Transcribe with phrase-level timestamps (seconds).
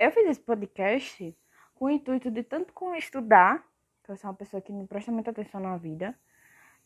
[0.00, 1.36] Eu fiz esse podcast
[1.74, 3.62] com o intuito de tanto com estudar,
[4.02, 6.18] que eu sou uma pessoa que não presta muita atenção na vida,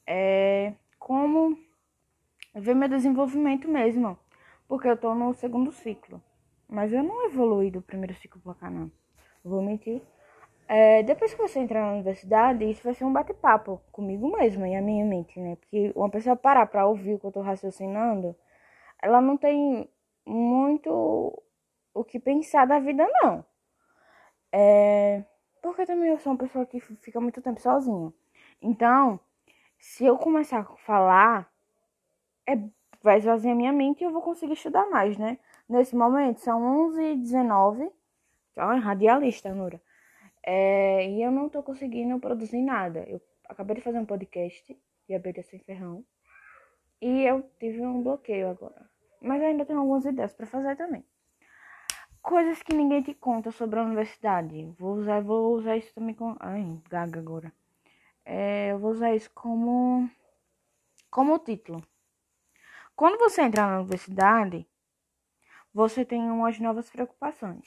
[0.04, 1.56] é, como
[2.56, 4.18] ver meu desenvolvimento mesmo.
[4.66, 6.20] Porque eu tô no segundo ciclo.
[6.68, 8.90] Mas eu não evolui do primeiro ciclo pra cá, não.
[9.44, 10.02] Vou mentir.
[10.66, 14.74] É, depois que você entrar na universidade, isso vai ser um bate-papo comigo mesma e
[14.74, 15.54] a minha mente, né?
[15.54, 18.34] Porque uma pessoa parar pra ouvir o que eu tô raciocinando,
[19.00, 19.88] ela não tem
[20.26, 21.43] muito
[21.94, 23.44] o que pensar da vida, não.
[24.52, 25.24] É,
[25.62, 28.12] porque também eu sou uma pessoa que fica muito tempo sozinha.
[28.60, 29.18] Então,
[29.78, 31.50] se eu começar a falar,
[32.48, 32.56] é,
[33.02, 35.38] vai esvaziar minha mente e eu vou conseguir estudar mais, né?
[35.68, 37.90] Nesse momento, são 11h19.
[38.56, 39.80] Ó, radialista, Nura.
[40.42, 43.04] É, e eu não tô conseguindo produzir nada.
[43.08, 46.04] Eu acabei de fazer um podcast de abelha sem ferrão.
[47.00, 48.88] E eu tive um bloqueio agora.
[49.20, 51.04] Mas ainda tenho algumas ideias para fazer também.
[52.24, 54.74] Coisas que ninguém te conta sobre a universidade.
[54.78, 56.34] Vou usar, vou usar isso também com.
[56.40, 57.52] Ai, gaga agora.
[58.24, 60.08] É, eu vou usar isso como
[61.10, 61.82] como título.
[62.96, 64.66] Quando você entrar na universidade,
[65.72, 67.66] você tem umas novas preocupações.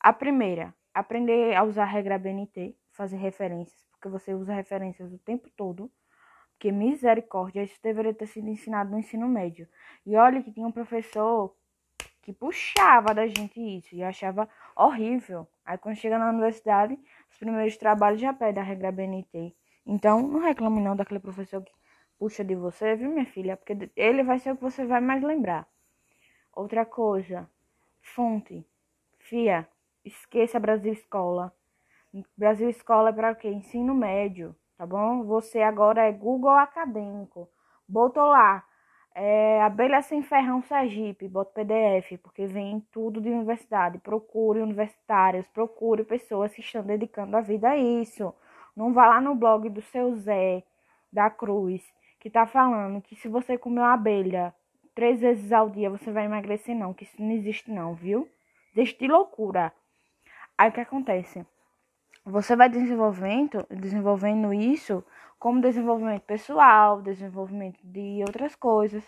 [0.00, 5.18] A primeira, aprender a usar a regra BNT, fazer referências, porque você usa referências o
[5.18, 5.88] tempo todo.
[6.50, 9.68] Porque misericórdia, isso deveria ter sido ensinado no ensino médio.
[10.04, 11.54] E olha que tinha um professor
[12.24, 15.46] que puxava da gente isso e achava horrível.
[15.64, 16.98] Aí quando chega na universidade,
[17.30, 19.54] os primeiros trabalhos já pedem a regra BNT.
[19.86, 21.72] Então, não reclame não daquele professor que
[22.18, 23.56] puxa de você, viu, minha filha?
[23.56, 25.68] Porque ele vai ser o que você vai mais lembrar.
[26.52, 27.48] Outra coisa,
[28.00, 28.66] fonte.
[29.18, 29.68] Fia,
[30.02, 31.52] Esqueça Brasil Escola.
[32.36, 33.48] Brasil Escola é para o quê?
[33.48, 35.24] Ensino médio, tá bom?
[35.24, 37.50] Você agora é Google Acadêmico.
[37.86, 38.64] Botou lá,
[39.14, 43.98] é, Abelha Sem Ferrão Sergipe, bota PDF, porque vem tudo de universidade.
[43.98, 48.34] Procure universitários, procure pessoas que estão dedicando a vida a isso.
[48.76, 50.64] Não vá lá no blog do seu Zé
[51.12, 51.82] da Cruz,
[52.18, 54.52] que tá falando que se você comer uma abelha
[54.94, 58.28] três vezes ao dia, você vai emagrecer, não, que isso não existe, não, viu?
[58.74, 59.72] Deixe de loucura.
[60.58, 61.46] Aí o que acontece?
[62.26, 65.04] Você vai desenvolvendo, desenvolvendo isso
[65.38, 69.04] como desenvolvimento pessoal, desenvolvimento de outras coisas.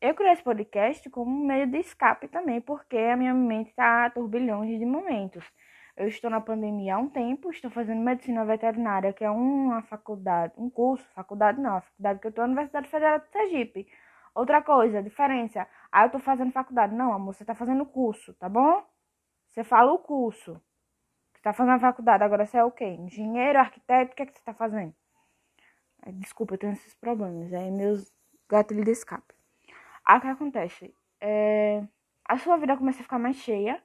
[0.00, 4.08] Eu criei esse podcast como um meio de escape também, porque a minha mente está
[4.10, 5.44] turbilhões de momentos.
[5.96, 10.54] Eu estou na pandemia há um tempo, estou fazendo medicina veterinária, que é uma faculdade,
[10.56, 13.88] um curso, faculdade não, a faculdade que eu estou na Universidade Federal de Sergipe.
[14.32, 15.66] Outra coisa, diferença.
[15.90, 16.94] Ah, eu estou fazendo faculdade.
[16.94, 18.84] Não, amor, você está fazendo curso, tá bom?
[19.48, 20.60] Você fala o curso.
[21.40, 22.84] Você tá fazendo a faculdade, agora você é o quê?
[22.84, 24.94] Engenheiro, arquiteto, o que é que você tá fazendo?
[26.18, 27.50] Desculpa, eu tenho esses problemas.
[27.54, 28.12] Aí meus
[28.46, 29.34] gatilhos de escape.
[30.04, 30.94] Aí o que acontece?
[31.18, 31.82] É,
[32.28, 33.82] a sua vida começa a ficar mais cheia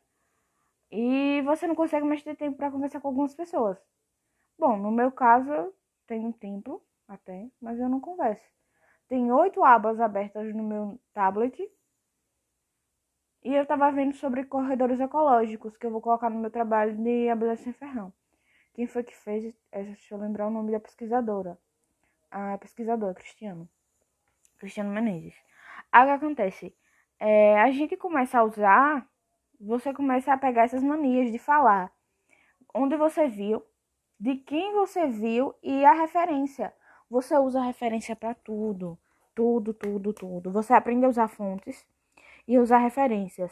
[0.92, 3.78] e você não consegue mais ter tempo para conversar com algumas pessoas.
[4.60, 5.74] Bom, no meu caso, eu
[6.06, 8.44] tenho tempo até, mas eu não converso.
[9.08, 11.58] Tem oito abas abertas no meu tablet
[13.46, 17.30] e eu estava vendo sobre corredores ecológicos que eu vou colocar no meu trabalho de
[17.30, 18.12] Abelha Sem Ferrão.
[18.74, 19.54] Quem foi que fez?
[19.72, 21.56] Deixa eu lembrar o nome da pesquisadora.
[22.32, 23.70] A pesquisadora, Cristiano.
[24.58, 25.36] Cristiano Menezes.
[25.92, 26.76] Aí o que acontece?
[27.20, 29.08] É, a gente começa a usar,
[29.62, 31.94] você começa a pegar essas manias de falar.
[32.74, 33.64] Onde você viu,
[34.20, 36.74] de quem você viu e a referência.
[37.08, 38.98] Você usa referência para tudo.
[39.36, 40.52] Tudo, tudo, tudo.
[40.52, 41.86] Você aprende a usar fontes
[42.48, 43.52] e usar referências.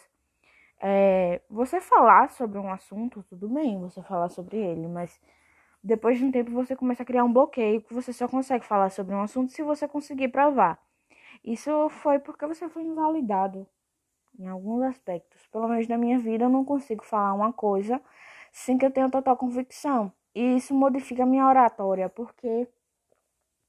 [0.81, 5.19] É, você falar sobre um assunto, tudo bem, você falar sobre ele, mas
[5.83, 8.89] depois de um tempo você começa a criar um bloqueio que você só consegue falar
[8.89, 10.79] sobre um assunto se você conseguir provar.
[11.43, 13.67] Isso foi porque você foi invalidado
[14.39, 15.45] em alguns aspectos.
[15.47, 18.01] Pelo menos na minha vida eu não consigo falar uma coisa
[18.51, 20.11] sem que eu tenha total convicção.
[20.35, 22.67] E isso modifica a minha oratória, porque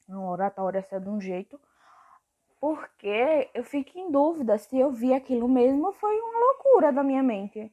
[0.08, 1.60] a oratória é de um jeito
[2.64, 7.22] porque eu fico em dúvida se eu vi aquilo mesmo foi uma loucura da minha
[7.22, 7.70] mente.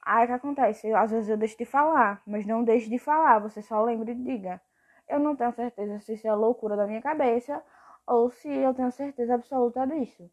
[0.00, 0.94] Aí o que acontece?
[0.94, 4.14] Às vezes eu deixo de falar, mas não deixo de falar, você só lembra e
[4.14, 4.60] diga.
[5.08, 7.60] Eu não tenho certeza se isso é loucura da minha cabeça
[8.06, 10.30] ou se eu tenho certeza absoluta disso.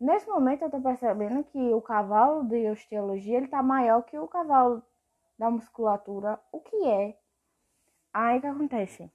[0.00, 4.26] Nesse momento eu tô percebendo que o cavalo de osteologia ele tá maior que o
[4.26, 4.82] cavalo
[5.38, 6.40] da musculatura.
[6.50, 7.16] O que é?
[8.12, 9.08] Aí o que acontece?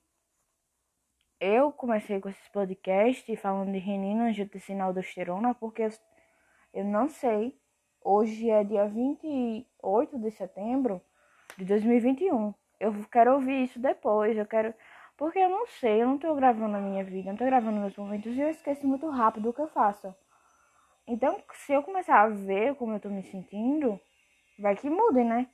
[1.44, 5.90] Eu comecei com esses podcasts falando de renina, angiotensina, aldosterona, porque eu,
[6.74, 7.58] eu não sei.
[8.02, 11.02] Hoje é dia 28 de setembro
[11.58, 12.54] de 2021.
[12.80, 14.74] Eu quero ouvir isso depois, eu quero...
[15.18, 17.96] Porque eu não sei, eu não tô gravando a minha vida, não tô gravando meus
[17.96, 20.14] momentos e eu esqueço muito rápido o que eu faço.
[21.06, 24.00] Então, se eu começar a ver como eu tô me sentindo,
[24.58, 25.48] Vai que mude, né?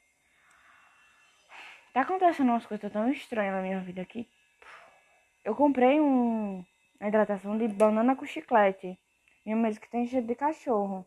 [1.94, 4.30] Tá acontecendo umas coisas tão estranhas na minha vida aqui.
[5.44, 6.64] Eu comprei um,
[7.00, 9.00] uma hidratação de banana com chiclete.
[9.46, 11.06] Um mês que tem cheiro de cachorro.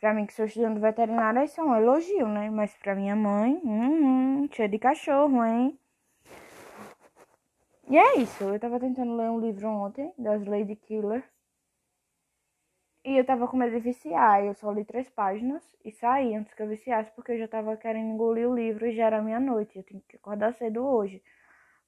[0.00, 2.50] Pra mim, que sou estudante veterinária, isso é um elogio, né?
[2.50, 5.78] Mas pra minha mãe, hum, hum, cheiro de cachorro, hein?
[7.88, 8.42] E é isso.
[8.42, 11.22] Eu tava tentando ler um livro ontem, das Lady Killer.
[13.04, 14.44] E eu tava com medo de viciar.
[14.44, 17.76] Eu só li três páginas e saí antes que eu viciasse, porque eu já tava
[17.76, 19.78] querendo engolir o livro e já era meia-noite.
[19.78, 21.22] Eu tenho que acordar cedo hoje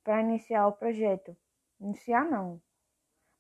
[0.09, 1.37] para iniciar o projeto.
[1.79, 2.63] Iniciar não.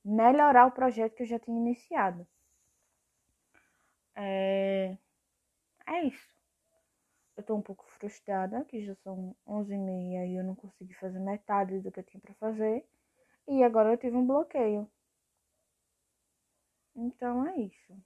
[0.05, 2.29] Melhorar o projeto que eu já tinha iniciado.
[4.15, 4.99] É,
[5.87, 6.29] é isso.
[7.39, 11.81] Eu tô um pouco frustrada, que já são 11h30 e eu não consegui fazer metade
[11.81, 12.85] do que eu tinha para fazer.
[13.47, 14.87] E agora eu tive um bloqueio.
[16.95, 17.97] Então é isso.